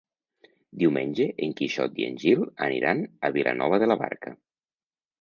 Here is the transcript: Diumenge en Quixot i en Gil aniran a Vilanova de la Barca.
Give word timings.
Diumenge 0.83 1.27
en 1.49 1.53
Quixot 1.61 2.01
i 2.03 2.09
en 2.09 2.19
Gil 2.25 2.43
aniran 2.71 3.07
a 3.31 3.35
Vilanova 3.39 3.85
de 3.85 3.95
la 3.95 4.03
Barca. 4.05 4.39